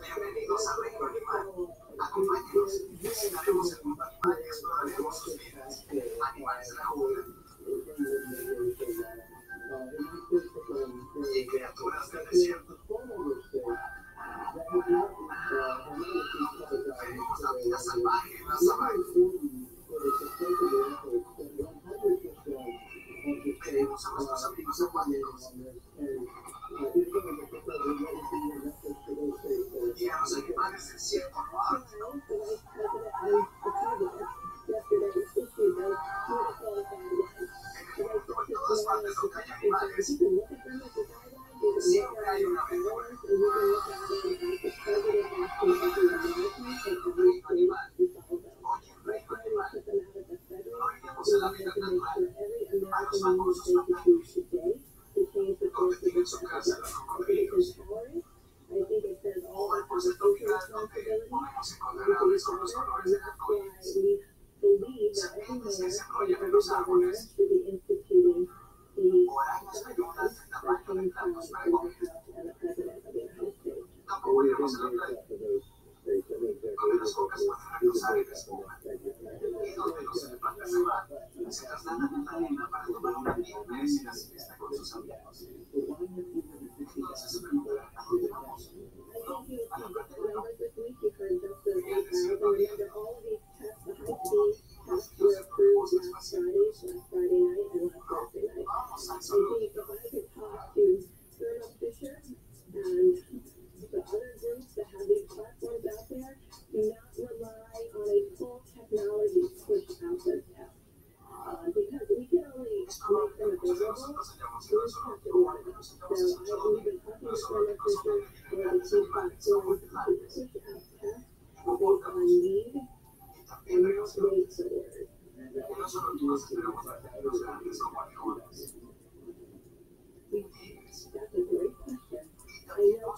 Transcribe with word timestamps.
Bienvenidos 0.00 0.66
al 0.66 0.82
reino 0.82 1.06
animal. 1.06 1.76
Acompáñenos, 1.98 2.72
visitaremos 3.02 3.72
el 3.72 3.84
mundo 3.84 4.02
animal 4.02 4.38
y 4.42 4.46
exploraremos 4.46 5.18
sus 5.18 5.36
vidas. 5.36 5.86
Animales 6.32 6.68
de 6.68 6.74
la 6.74 6.84
jungla. 6.86 7.24
Y 11.34 11.46
criaturas 11.46 12.10
del 12.12 12.24
desierto. 12.30 12.78
Veremos 17.00 17.40
la 17.40 17.52
vida 17.52 17.78
salvaje 17.78 18.36
en 18.38 18.48
la 18.48 18.56
sabana. 18.56 19.04
Veremos 23.64 24.06
a 24.06 24.10
nuestros 24.10 24.44
amigos 24.46 24.82
acuáticos. 24.82 25.52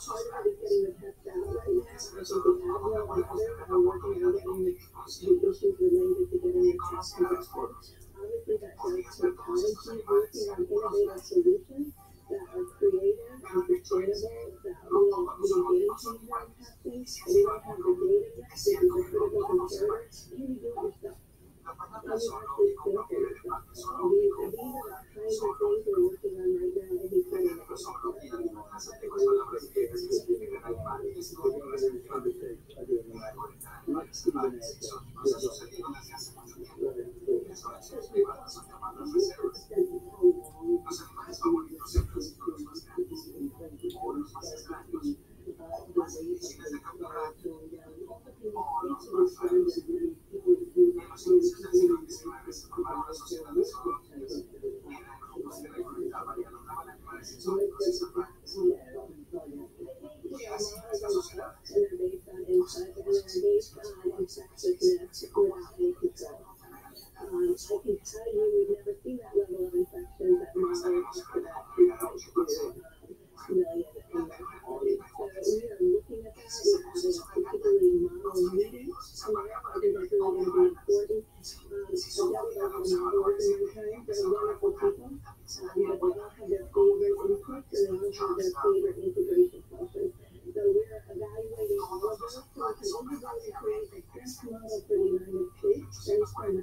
Cost 0.02 0.24
related 5.80 6.30
to 6.30 6.38
getting 6.38 6.62
the 6.62 6.78
cost 6.78 7.20
of. 7.20 8.01
integration. 88.70 89.62
So 90.52 90.60
we're 90.68 91.02
evaluating 91.08 91.80
all 91.82 92.12
of 92.12 92.18
those 92.20 92.34
so 92.36 93.02
we 93.02 93.16
can 93.18 93.36
integrate 93.42 93.90
create 93.90 93.90
a 93.98 94.18
best 94.18 94.44
model 94.44 94.80
for 94.86 94.96
the 94.96 95.18
United 95.18 95.48
States 95.58 96.06
based 96.06 96.34
on 96.38 96.56
the 96.56 96.62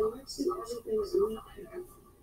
unless 0.00 0.38
and 0.40 0.48
everything 0.52 1.00
is 1.02 1.14
we 1.14 1.34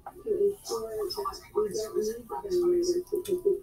have 0.05 0.23
to 0.23 0.31
enforce, 0.49 1.41
we 1.55 1.69
don't 1.73 1.97
need 1.97 2.25
the 2.29 2.37
fundraiser 2.49 3.01
to 3.09 3.15
we 3.25 3.62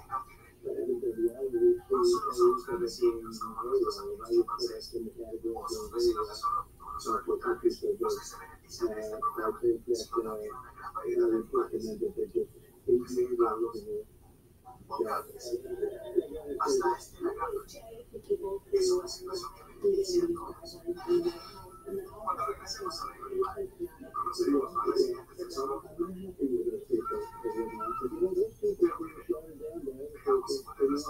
Los 30.91 31.07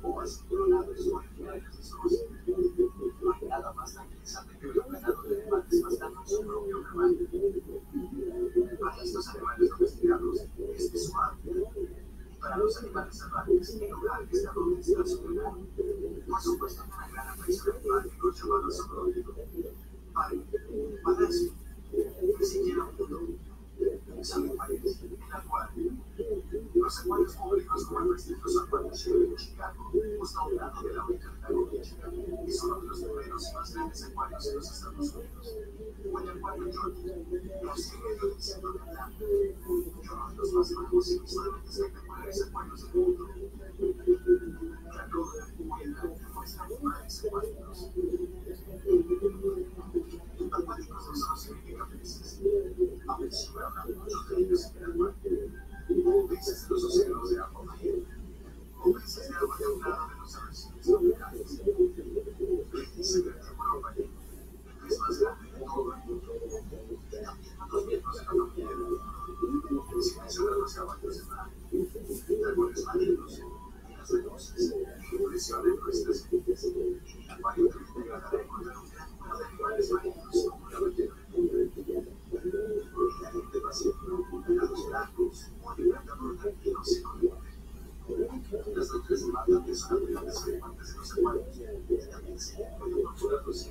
boas, 0.00 0.42
do 0.48 0.68
lado 0.68 0.92
dos 0.94 1.06
marginais, 1.12 1.62
são 1.80 2.00
Los 88.98 89.06
tres 89.06 89.22
hermanos 89.22 89.62
desarrollaron 89.64 90.26
las 90.26 90.42
que 90.42 90.58
se 93.54 93.70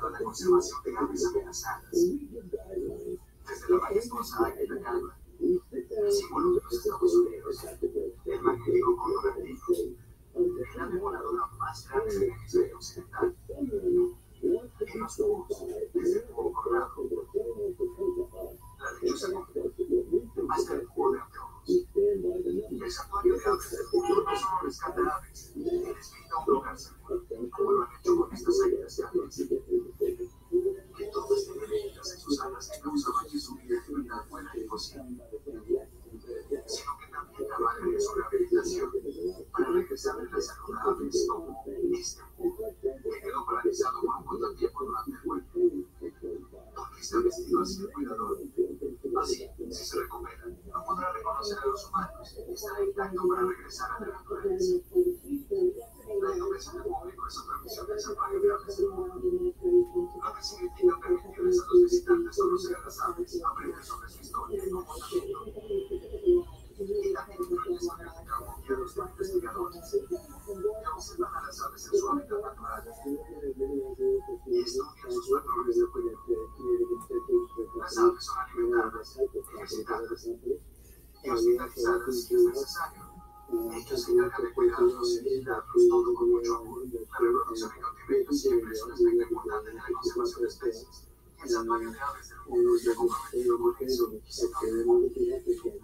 a 0.00 0.10
la 0.10 0.18
conservación 0.18 0.82
de 0.84 0.96
aves 0.96 1.26
amenazadas. 1.26 1.92
Desde 1.92 3.68
la 3.70 3.76
majestuosa 3.78 4.46
águila 4.46 4.80
calva, 4.82 5.16
símbolo 6.10 6.54
de 6.54 6.60
los 6.62 6.72
Estados 6.72 7.14
Unidos, 7.14 7.66
el 8.24 8.42
magnífico 8.42 8.96
cóndor 8.96 9.32
andino, 9.32 9.60
la 10.76 10.86
devoradora 10.86 11.46
más 11.58 11.88
grande 11.88 12.18
del 12.18 12.30
hemisferio 12.30 12.76
occidental, 12.76 13.36
y 14.40 14.98
los 14.98 15.18
lobos, 15.18 15.48
desde 15.92 16.20
el 16.20 16.32
búho 16.32 16.52
colorado, 16.52 16.94
la 18.78 18.92
lechuza 19.02 19.28
negra, 19.28 19.44
hasta 20.50 20.74
el 20.74 20.86
búho 20.94 21.12
de 21.12 21.20
anteojos. 21.20 21.48
El 21.68 22.90
santuario 22.90 23.34
de 23.36 23.44
aves 23.44 23.70
del 23.72 23.86
mundo 23.92 24.22
no 24.22 24.36
solo 24.36 24.60
rescata 24.62 25.00
aves, 25.16 25.52
y 25.54 25.58
les 25.58 26.12
brinda 26.12 26.38
un 26.46 26.54
lugar 26.54 26.78
seguro, 26.78 27.22
como 27.50 27.72
lo 27.72 27.82
han 27.82 27.88
hecho 27.98 28.16
con 28.16 28.32
estas 28.32 28.60
águilas 28.64 28.96
de 28.96 29.04
aves, 29.04 29.36
que 30.96 31.04
todas 31.12 31.44
tienen 31.44 31.72
heridas 31.72 32.12
en 32.14 32.20
sus 32.20 32.40
alas 32.40 32.70
que 32.70 32.80
causaban 32.80 33.26
que 33.26 33.38
su 33.38 33.54
vida 33.56 33.76
en 33.86 33.94
vida 34.02 34.24
fuera 34.30 34.50
imposible, 34.56 35.22
sino 36.66 36.98
que 36.98 37.06
también 37.12 37.48
trabajan 37.48 37.88
en 37.92 38.00
su 38.00 38.14
rehabilitación 38.14 38.90
para 40.04 40.18
regresar 40.18 40.18
a 40.18 40.22
la 40.22 40.40
salud 40.40 40.76
a 40.76 40.82
aves 40.90 41.26
como 41.28 41.64
este 41.92 42.22
búho, 42.36 42.74
que 42.80 43.20
quedó 43.20 43.44
paralizado 43.46 44.00
por 44.00 44.16
un 44.16 44.24
corto 44.24 44.54
tiempo 44.54 44.84
durante 44.84 45.10
el 45.10 45.18
vuelo. 45.24 45.44
Porque 46.74 47.00
está 47.00 47.18
vestido 47.18 47.60
así 47.62 47.82
de 47.82 47.92
cuidador. 47.92 48.38
Así, 49.20 49.50
si 49.70 49.84
se 49.84 50.00
recupera, 50.00 50.46
no 50.46 50.84
podrá 50.84 51.12
reconocer 51.12 51.58
a 51.58 51.66
los 51.66 51.88
humanos 51.88 52.36
y 52.48 52.52
estará 52.52 52.84
intacto 52.84 53.28
para 53.28 53.42
regresar 53.42 53.90
a 53.90 54.00
la 54.06 54.17
y 81.22 81.30
hospitalizadas 81.30 82.24
si 82.24 82.34
es 82.34 82.42
necesario. 82.44 83.02
Ellos 83.50 84.02
se 84.02 84.12
encargan 84.12 84.42
de 84.44 84.52
cuidarlos 84.52 85.16
y 85.16 85.24
vigilarlos 85.24 85.88
todo 85.88 86.14
con 86.14 86.30
mucho 86.30 86.56
amor. 86.56 86.82
La 86.84 87.18
reproducción 87.18 87.70
y 87.76 87.80
cautiverio 87.80 88.32
siempre 88.32 88.72
es 88.72 88.82
un 88.82 88.92
aspecto 88.92 89.22
importante 89.22 89.70
de 89.70 89.74
la 89.76 89.82
conservación 89.92 90.42
de 90.42 90.48
especies. 90.48 91.04
Y 91.38 91.42
el 91.42 91.48
santuario 91.48 91.90
de 91.90 92.00
aves 92.00 92.28
del 92.28 92.38
mundo 92.48 92.76
comprometido 92.94 93.58
con 93.58 93.74
eso 93.80 94.10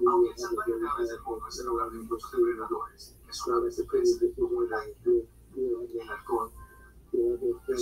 Aunque 0.06 0.30
el 0.30 0.38
santuario 0.38 0.78
de 0.78 0.88
aves 0.88 1.08
del 1.08 1.22
mundo 1.22 1.48
es 1.48 1.58
el 1.58 1.68
hogar 1.68 1.90
de 1.90 1.98
muchos 1.98 2.30
que 3.26 3.32
son 3.32 3.54
aves 3.54 3.76
de 3.76 3.84
como 4.34 4.62
el 4.62 4.74
águila, 4.74 5.24
el 5.56 6.10
el 7.14 7.80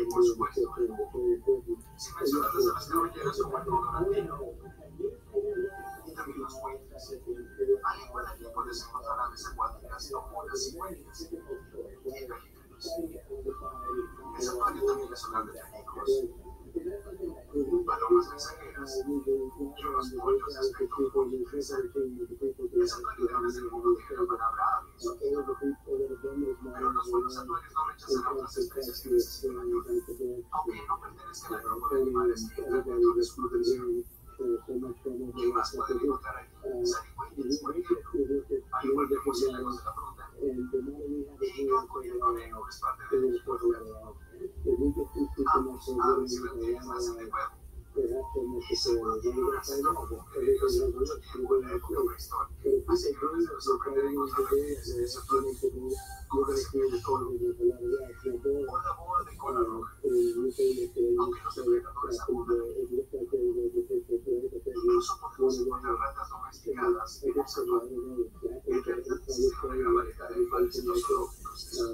y 0.00 0.24
supuesto, 0.24 0.74
si 1.96 2.14
mencionas 2.14 2.54
las 2.54 2.90
el 4.14 5.70
y 6.28 6.38
los 6.38 6.60
buitres. 6.60 7.12
Al 7.84 8.00
igual 8.08 8.26
allí 8.26 8.44
puedes 8.54 8.84
encontrar 8.84 9.20
aves 9.20 9.46
acuáticas 9.46 10.10
como 10.12 10.44
las 10.44 10.64
cigüeñas 10.64 11.20
y 11.20 11.26
pelícanos. 11.28 12.48
El 14.36 14.42
santuario 14.42 14.84
también 14.86 15.12
es 15.12 15.24
hogar 15.24 15.44
de 15.46 15.52
felinos, 15.52 16.38
palomas 17.86 18.28
mensajeras 18.28 19.02
y 19.06 19.10
unos 19.10 20.12
pollos 20.12 20.54
de 20.54 20.58
aspecto 20.60 20.96
muy 21.26 21.36
interesante. 21.36 21.98
El 21.98 22.88
santuario 22.88 23.26
de 23.26 23.34
aves 23.34 23.54
del 23.54 23.70
mundo 23.70 23.96
tiene 23.96 24.22
la 24.22 24.28
palabra 24.28 24.78
pero 26.78 26.92
los 26.92 27.10
buenos 27.10 27.34
santuarios 27.34 27.72
no 27.74 27.88
rechazan 27.88 28.24
a 28.24 28.32
otras 28.32 28.56
especies 28.56 29.00
que 29.00 29.10
necesitan 29.10 29.60
ayuda, 29.60 29.90
aunque 30.50 30.86
no 30.86 31.00
pertenezcan 31.00 31.54
al 31.54 31.62
grupo 31.62 31.88
de 31.94 32.02
animales 32.02 32.50
que 32.54 32.62
tratan 32.62 33.00
de 33.16 33.22
su 33.22 33.36
protección. 33.36 34.04
¿Qué 35.58 35.60
más 35.60 35.74
puede 35.74 36.04
encontrar 36.04 36.36
ahí? 36.36 36.46
Ejemplo, 37.74 38.04
al 38.70 38.86
igual 38.86 39.08
que 39.08 39.14
murciélagos 39.26 39.76
de 39.78 39.84
la 39.84 39.92
fruta. 39.92 40.30
Y 40.40 41.66
Canco 41.66 42.04
y 42.04 42.08
el 42.08 42.18
conejo 42.20 42.68
es 42.68 42.80
parte 42.80 43.02
del 43.10 43.22
mismo 43.26 43.54
lugar. 43.54 43.82
Ambos 45.54 45.96
aves 46.00 46.32
y 46.32 46.38
reptiles 46.44 46.86
nacen 46.86 47.16
de 47.16 47.24
huevo. 47.24 47.58
Y 47.96 48.00
un 48.38 48.60
que 49.20 49.30
vivió 49.30 49.58
hace 49.58 49.82
mucho 49.82 51.18
tiempo 51.18 51.56
en 51.56 51.62
la. 51.64 52.46
Así 52.86 53.08
que 53.10 53.24
no 53.26 53.32
encontrar 53.42 53.98
en 53.98 54.06
el 54.06 54.14
la 56.46 56.56
serpiente 56.56 56.96
de 56.96 57.02
cono, 57.02 57.30
o 57.30 58.78
la 58.78 58.92
boa 58.92 59.24
de 59.24 59.36
cola 59.36 59.60
roja. 59.64 59.90
Aunque 61.18 61.42
los 61.42 61.54
depredadores 61.56 62.20
abundan, 62.20 62.58
incluso 65.48 65.48
podemos 65.48 65.58
encontrar 65.58 65.94
ratas 65.96 66.28
domesticadas 66.30 67.22
en 67.24 67.40
el 67.40 67.48
santuario. 67.48 68.28
En 68.66 68.84
realidad 68.84 69.16
existe 69.26 69.66
una 69.66 69.76
gran 69.76 69.94
variedad 69.94 70.28
de 70.28 70.34
animales 70.34 70.84
no 70.84 70.94
zoológicos, 70.94 71.64
que 71.64 71.76
son 71.76 71.92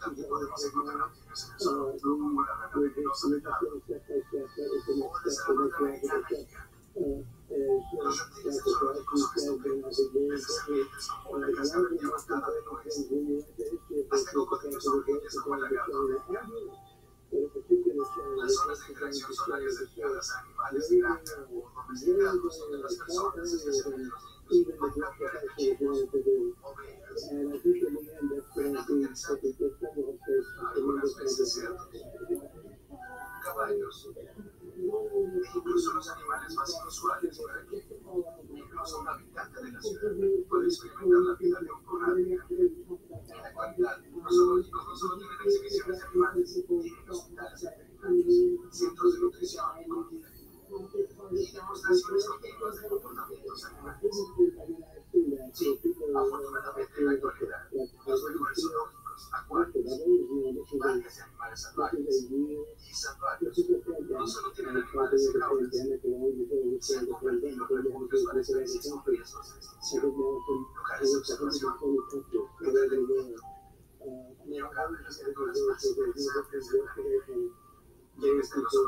También 0.00 0.28
podemos 0.28 0.64
encontrar 0.64 0.96
en 0.96 1.02
el 1.02 1.58
zoológico 1.58 2.18
como 2.18 2.42
la 2.42 2.54
rana 2.54 2.76
venenosa 2.76 3.28
de 3.28 3.40
Tado, 3.40 3.68
o 3.74 3.83
incluso 35.84 35.94
los 35.94 36.08
animales 36.08 36.54
más 36.54 36.74
inusuales 36.80 37.38
para 37.38 37.66
que 37.66 37.76
incluso 38.56 39.00
un 39.00 39.08
habitante 39.08 39.62
de 39.64 39.72
la 39.72 39.80
ciudad. 39.80 40.12
Puede 40.48 40.66
experimentar 40.66 41.20
la 41.20 41.34
vida 41.34 41.43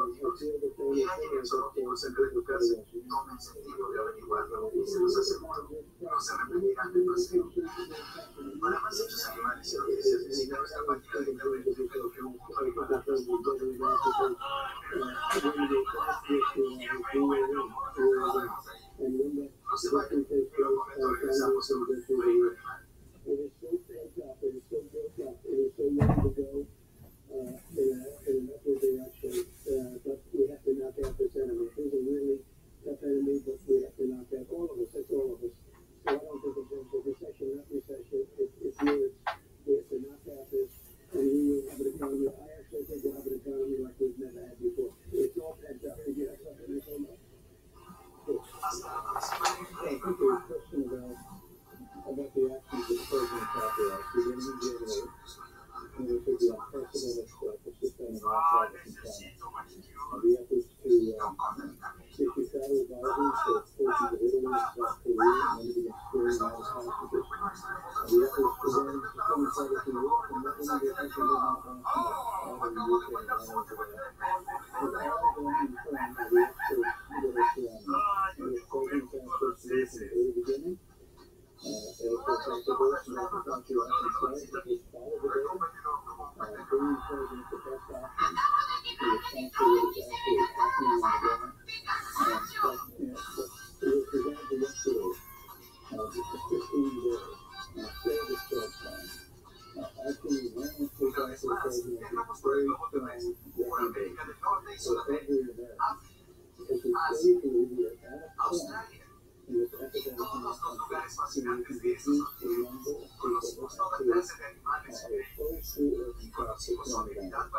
amigos, 0.07 0.43
y 0.43 1.03
hay 1.03 1.29
quienes 1.29 1.53
obtienen 1.53 1.95
en 2.07 2.15
reeducarse, 2.15 2.85
toma 3.09 3.41
sentido 3.41 3.91
de 3.91 3.99
averiguarlo 3.99 4.71
y 4.75 4.87
se 4.87 5.01
los 5.01 5.17
aseguro, 5.17 5.69
no 6.01 6.21
se 6.21 6.35
arrepentirán 6.35 6.93
paseo. 7.07 7.51
Para 8.61 8.81
más 8.81 9.01
hechos 9.01 9.27
animales 9.27 9.77
y 9.89 10.27
visita 10.27 10.59
nuestra 10.59 10.81
página 10.87 11.21
de 11.21 11.33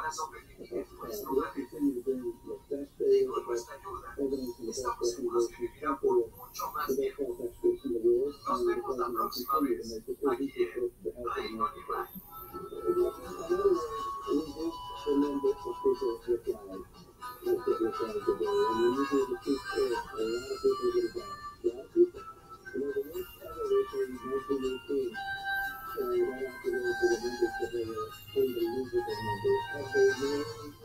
para 0.07 1.13
sobrevivir 1.13 1.67
en 1.75 2.19
nuestro. 2.45 3.07
Y 3.07 3.25
con 3.25 3.45
nuestra 3.45 3.75
ayuda, 3.75 4.15
estamos 4.69 5.19
mucho 5.19 6.71
más 6.73 6.95
tiempo. 6.95 7.37
Nos 8.47 8.65
vemos 8.65 8.97
la 8.97 9.07
próxima 9.09 9.59
vez. 9.61 10.03
Thank 24.49 24.89
you. 24.89 25.07
Thank 25.97 26.17
you. 30.21 30.76